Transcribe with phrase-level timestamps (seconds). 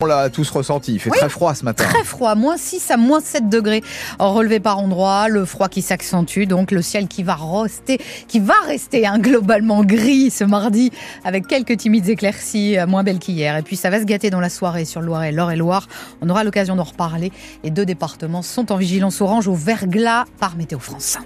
[0.00, 1.82] On l'a tous ressenti, il fait très froid ce matin.
[1.82, 3.82] Très froid, moins 6 à moins 7 degrés
[4.20, 7.98] relevé par endroits, le froid qui s'accentue, donc le ciel qui va rester,
[8.28, 10.92] qui va rester hein, globalement gris ce mardi
[11.24, 13.56] avec quelques timides éclaircies, euh, moins belles qu'hier.
[13.56, 15.88] Et puis ça va se gâter dans la soirée sur Loiret, Loire et Loire.
[16.22, 17.32] On aura l'occasion d'en reparler.
[17.64, 21.18] Les deux départements sont en vigilance orange au verglas par Météo France.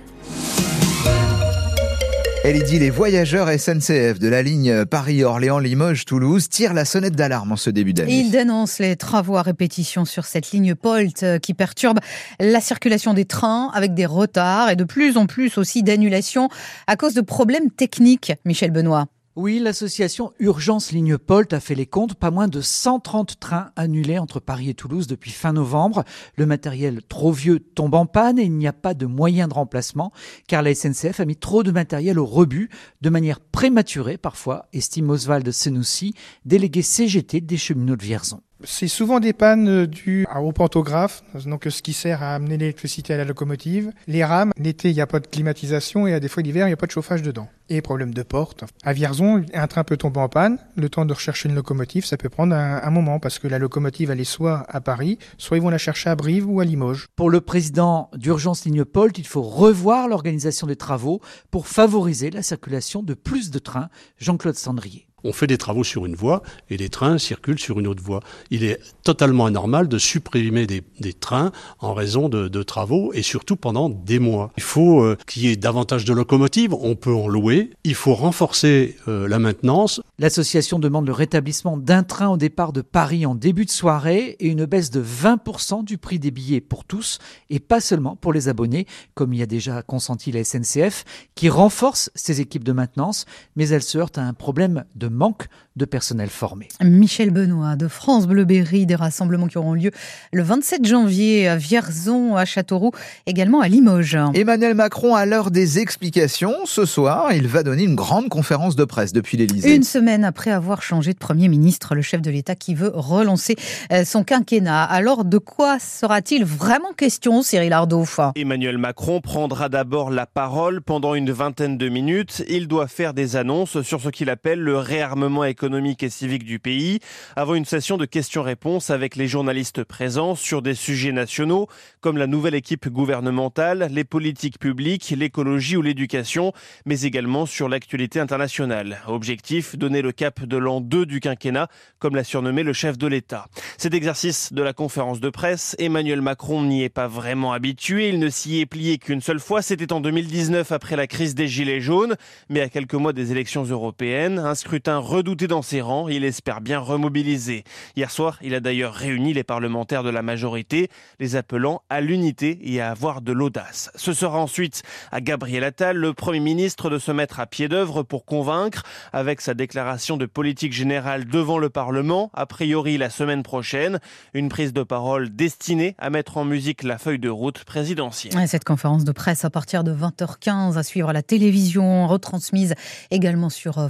[2.44, 7.70] Elle dit les voyageurs SNCF de la ligne Paris-Orléans-Limoges-Toulouse tirent la sonnette d'alarme en ce
[7.70, 8.18] début d'année.
[8.18, 12.00] Ils dénoncent les travaux à répétition sur cette ligne POLT euh, qui perturbe
[12.40, 16.48] la circulation des trains avec des retards et de plus en plus aussi d'annulations
[16.88, 18.32] à cause de problèmes techniques.
[18.44, 19.06] Michel Benoît.
[19.34, 22.14] Oui, l'association Urgence Ligne Polt a fait les comptes.
[22.14, 26.04] Pas moins de 130 trains annulés entre Paris et Toulouse depuis fin novembre.
[26.36, 29.54] Le matériel trop vieux tombe en panne et il n'y a pas de moyen de
[29.54, 30.12] remplacement
[30.48, 32.68] car la SNCF a mis trop de matériel au rebut
[33.00, 36.12] de manière prématurée parfois, estime Oswald Senoussi,
[36.44, 38.42] délégué CGT des cheminots de Vierzon.
[38.64, 43.14] C'est souvent des pannes euh, dues au pantographe, donc ce qui sert à amener l'électricité
[43.14, 43.92] à la locomotive.
[44.06, 46.70] Les rames, l'été, il n'y a pas de climatisation et à des fois l'hiver, il
[46.70, 47.48] n'y a pas de chauffage dedans.
[47.68, 48.64] Et problème de porte.
[48.84, 50.58] À Vierzon, un train peut tomber en panne.
[50.76, 54.10] Le temps de rechercher une locomotive, ça peut prendre un, moment parce que la locomotive,
[54.10, 57.06] elle est soit à Paris, soit ils vont la chercher à Brive ou à Limoges.
[57.16, 62.42] Pour le président d'Urgence Ligne Polt, il faut revoir l'organisation des travaux pour favoriser la
[62.42, 63.88] circulation de plus de trains.
[64.18, 67.86] Jean-Claude Sandrier on fait des travaux sur une voie et les trains circulent sur une
[67.86, 68.20] autre voie.
[68.50, 73.88] Il est totalement anormal de supprimer des, trains en raison de, travaux et surtout pendant
[73.88, 74.52] des mois.
[74.56, 78.14] Il faut euh, qu'il y ait davantage de locomotives, on peut en louer, il faut
[78.14, 80.00] renforcer euh, la maintenance.
[80.18, 84.46] L'association demande le rétablissement d'un train au départ de Paris en début de soirée et
[84.46, 87.18] une baisse de 20% du prix des billets pour tous
[87.50, 92.10] et pas seulement pour les abonnés, comme y a déjà consenti la SNCF, qui renforce
[92.14, 95.46] ses équipes de maintenance, mais elle se heurte à un problème de manque
[95.76, 96.68] de personnel formé.
[96.82, 99.90] Michel Benoît de France Bleu Berry, des rassemblements qui auront lieu
[100.32, 102.92] le 27 janvier à Vierzon, à Châteauroux,
[103.26, 104.18] également à Limoges.
[104.34, 106.54] Emmanuel Macron a l'heure des explications.
[106.66, 109.74] Ce soir, il va donner une grande conférence de presse depuis l'Élysée.
[109.74, 113.56] Une semaine après avoir changé de Premier ministre, le chef de l'État qui veut relancer
[113.92, 114.82] euh, son quinquennat.
[114.84, 118.04] Alors, de quoi sera-t-il vraiment question, Cyril Ardo?
[118.34, 122.44] Emmanuel Macron prendra d'abord la parole pendant une vingtaine de minutes.
[122.48, 126.44] Il doit faire des annonces sur ce qu'il appelle le réarmement réarmement économique et civique
[126.44, 127.00] du pays,
[127.34, 131.66] avant une session de questions-réponses avec les journalistes présents sur des sujets nationaux
[132.00, 136.52] comme la nouvelle équipe gouvernementale, les politiques publiques, l'écologie ou l'éducation,
[136.86, 139.00] mais également sur l'actualité internationale.
[139.08, 141.66] Objectif, donner le cap de l'an 2 du quinquennat,
[141.98, 143.48] comme l'a surnommé le chef de l'État.
[143.78, 148.20] Cet exercice de la conférence de presse, Emmanuel Macron n'y est pas vraiment habitué, il
[148.20, 151.80] ne s'y est plié qu'une seule fois, c'était en 2019 après la crise des Gilets
[151.80, 152.14] jaunes,
[152.48, 156.08] mais à quelques mois des élections européennes, un scrutin redouté dans ses rangs.
[156.08, 157.64] Il espère bien remobiliser.
[157.96, 160.88] Hier soir, il a d'ailleurs réuni les parlementaires de la majorité,
[161.20, 163.90] les appelant à l'unité et à avoir de l'audace.
[163.94, 168.02] Ce sera ensuite à Gabriel Attal, le Premier ministre, de se mettre à pied d'œuvre
[168.02, 168.82] pour convaincre,
[169.12, 174.00] avec sa déclaration de politique générale devant le Parlement, a priori la semaine prochaine.
[174.34, 178.32] Une prise de parole destinée à mettre en musique la feuille de route présidentielle.
[178.48, 182.74] Cette conférence de presse à partir de 20h15 à suivre à la télévision, retransmise
[183.10, 183.88] également sur euh,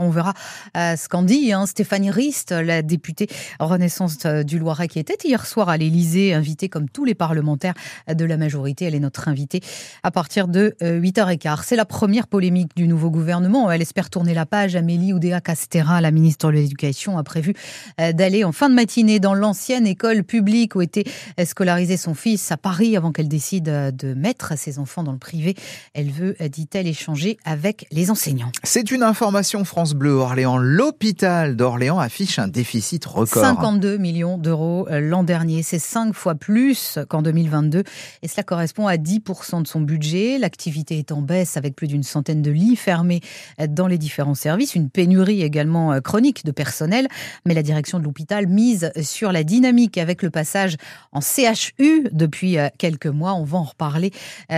[0.00, 0.34] on verra
[0.76, 3.28] euh, ce qu'en dit hein, Stéphanie Rist, la députée
[3.58, 7.74] Renaissance euh, du Loiret, qui était hier soir à l'Élysée, invitée comme tous les parlementaires
[8.12, 8.84] de la majorité.
[8.86, 9.60] Elle est notre invitée
[10.02, 11.46] à partir de 8h15.
[11.46, 13.70] Euh, C'est la première polémique du nouveau gouvernement.
[13.70, 14.76] Elle espère tourner la page.
[14.76, 17.54] Amélie Oudéa Castera, la ministre de l'Éducation, a prévu
[17.98, 21.04] d'aller en fin de matinée dans l'ancienne école publique où était
[21.44, 25.54] scolarisé son fils à Paris avant qu'elle décide de mettre ses enfants dans le privé.
[25.94, 28.52] Elle veut, dit-elle, échanger avec les enseignants.
[28.62, 30.58] C'est une information France Bleu Orléans.
[30.58, 33.42] L'hôpital d'Orléans affiche un déficit record.
[33.42, 35.62] 52 millions d'euros euh, l'an dernier.
[35.62, 37.82] C'est cinq fois plus qu'en 2022.
[38.20, 40.36] Et cela correspond à 10% de son budget.
[40.38, 43.22] L'activité est en baisse avec plus d'une centaine de lits fermés
[43.62, 44.74] euh, dans les différents services.
[44.74, 47.08] Une pénurie également euh, chronique de personnel.
[47.46, 50.76] Mais la direction de l'hôpital mise sur la dynamique avec le passage
[51.12, 53.32] en CHU depuis quelques mois.
[53.32, 54.12] On va en reparler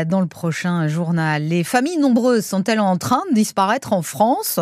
[0.08, 1.44] dans le prochain journal.
[1.44, 4.58] Les familles nombreuses sont-elles en train de disparaître en France?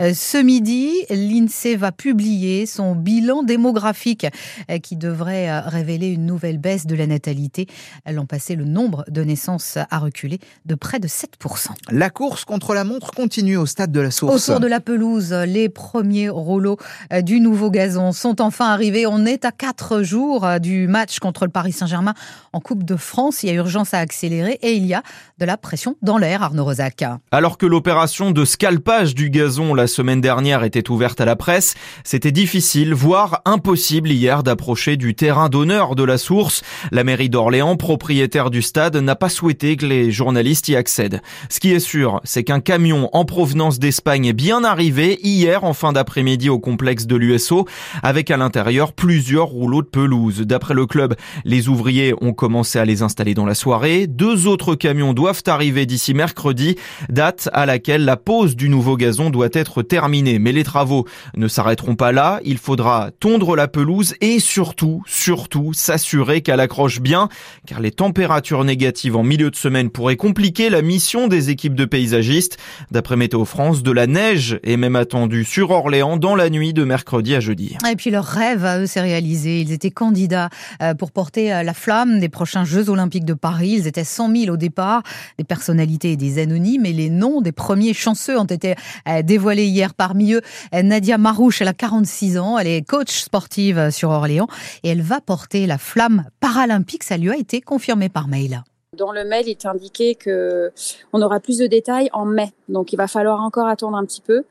[0.00, 0.92] Euh, ce midi.
[1.10, 4.26] L'INSEE va publier son bilan démographique
[4.70, 7.66] euh, qui devrait euh, révéler une nouvelle baisse de la natalité.
[8.10, 11.68] L'an passé, le nombre de naissances a reculé de près de 7%.
[11.90, 14.48] La course contre la montre continue au stade de la Source.
[14.48, 16.76] Autour de la pelouse, les premiers rouleaux
[17.22, 19.06] du nouveau gazon sont enfin arrivés.
[19.06, 22.14] On est à quatre jours du match contre le Paris Saint-Germain
[22.52, 23.42] en Coupe de France.
[23.42, 25.02] Il y a urgence à accélérer et il y a
[25.38, 27.04] de la pression dans l'air, Arnaud Rosac.
[27.30, 31.74] Alors que l'opération de scalpage du gazon la semaine dernière était ouverte à la presse,
[32.04, 36.62] c'était difficile, voire impossible hier d'approcher du terrain d'honneur de la source.
[36.90, 41.22] La mairie d'Orléans, propriétaire du stade, n'a pas souhaité que les journalistes y accèdent.
[41.48, 45.72] Ce qui est sûr, c'est qu'un camion en provenance d'Espagne est bien arrivé hier en
[45.72, 47.66] fin d'après-midi au complexe de l'USO,
[48.02, 50.40] avec à l'intérieur plusieurs rouleaux de pelouse.
[50.40, 54.06] D'après le club, les ouvriers ont commencé à les installer dans la soirée.
[54.06, 56.76] Deux autres camions doivent arriver d'ici mercredi,
[57.08, 60.38] date à laquelle la pose du nouveau gazon doit être terminée.
[60.38, 61.06] Mais les travaux
[61.36, 62.40] ne s'arrêteront pas là.
[62.44, 67.28] Il faudra tondre la pelouse et surtout, surtout, s'assurer qu'elle accroche bien,
[67.66, 71.84] car les températures négatives en milieu de semaine pourraient compliquer la mission des équipes de
[71.84, 72.56] paysagistes.
[72.90, 76.84] D'après Météo France, de la neige est même attendue sur Orléans dans la nuit de
[76.84, 77.76] mercredi à jeudi.
[77.90, 79.60] Et puis leur rêve à eux s'est réalisé.
[79.60, 80.48] Ils étaient candidats
[80.82, 83.74] euh, pour porter euh, la flamme des prochains Jeux Olympiques de Paris.
[83.78, 85.02] Ils étaient 100 000 au départ,
[85.38, 86.86] des personnalités et des anonymes.
[86.86, 88.74] Et les noms des premiers chanceux ont été
[89.10, 89.94] euh, dévoilés hier.
[89.94, 90.42] Parmi eux,
[90.72, 92.58] Nadia Marouche, elle a 46 ans.
[92.58, 94.48] Elle est coach sportive sur Orléans
[94.82, 97.04] et elle va porter la flamme paralympique.
[97.04, 98.62] Ça lui a été confirmé par mail.
[98.96, 100.72] Dans le mail, il est indiqué que
[101.12, 102.52] on aura plus de détails en mai.
[102.68, 104.44] Donc, il va falloir encore attendre un petit peu.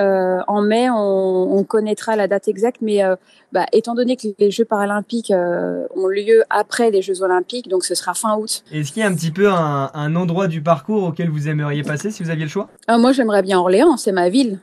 [0.00, 3.16] Euh, en mai, on, on, connaîtra la date exacte, mais euh,
[3.52, 7.84] bah, étant donné que les Jeux paralympiques euh, ont lieu après les Jeux olympiques, donc
[7.84, 8.64] ce sera fin août.
[8.72, 11.82] Est-ce qu'il y a un petit peu un, un, endroit du parcours auquel vous aimeriez
[11.82, 12.68] passer si vous aviez le choix?
[12.90, 14.58] Euh, Moi, j'aimerais bien Orléans, c'est ma ville.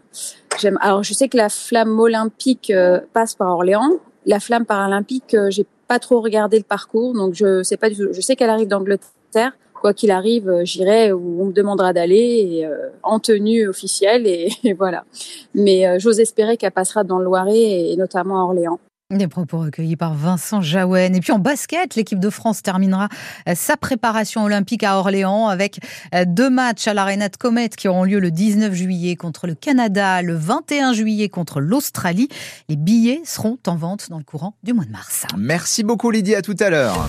[0.60, 0.80] J'aime.
[0.82, 2.74] Alors, je sais que la flamme olympique
[3.14, 3.92] passe par Orléans.
[4.26, 8.08] La flamme paralympique, j'ai pas trop regardé le parcours, donc je sais pas du tout.
[8.12, 12.90] Je sais qu'elle arrive d'Angleterre quoi qu'il arrive, j'irai où on me demandera d'aller euh,
[13.04, 15.06] en tenue officielle et, et voilà.
[15.56, 18.80] Mais euh, j'ose espérer qu'elle passera dans le Loiret et notamment à Orléans.
[19.12, 21.16] Des propos recueillis par Vincent Jaouen.
[21.16, 23.10] Et puis en basket, l'équipe de France terminera
[23.48, 25.80] euh, sa préparation olympique à Orléans avec
[26.28, 30.22] deux matchs à l'Arena de Comet qui auront lieu le 19 juillet contre le Canada,
[30.22, 32.30] le 21 juillet contre l'Australie.
[32.68, 35.26] Les billets seront en vente dans le courant du mois de mars.
[35.36, 37.08] Merci beaucoup Lydie, à tout à l'heure.